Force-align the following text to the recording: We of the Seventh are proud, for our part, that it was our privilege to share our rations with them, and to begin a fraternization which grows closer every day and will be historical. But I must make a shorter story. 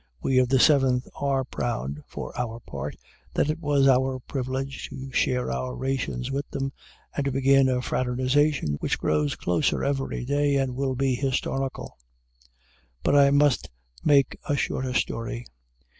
We 0.19 0.39
of 0.39 0.49
the 0.49 0.57
Seventh 0.57 1.05
are 1.13 1.43
proud, 1.43 2.01
for 2.07 2.33
our 2.35 2.59
part, 2.59 2.95
that 3.35 3.51
it 3.51 3.59
was 3.59 3.87
our 3.87 4.19
privilege 4.19 4.89
to 4.89 5.11
share 5.11 5.51
our 5.51 5.75
rations 5.75 6.31
with 6.31 6.49
them, 6.49 6.73
and 7.15 7.23
to 7.25 7.31
begin 7.31 7.69
a 7.69 7.83
fraternization 7.83 8.77
which 8.79 8.97
grows 8.97 9.35
closer 9.35 9.83
every 9.83 10.25
day 10.25 10.55
and 10.55 10.75
will 10.75 10.95
be 10.95 11.13
historical. 11.13 11.99
But 13.03 13.15
I 13.15 13.29
must 13.29 13.69
make 14.03 14.39
a 14.49 14.55
shorter 14.55 14.95
story. 14.95 15.45